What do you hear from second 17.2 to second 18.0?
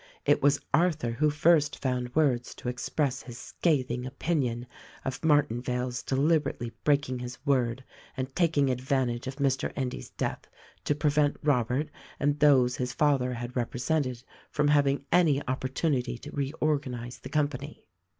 company.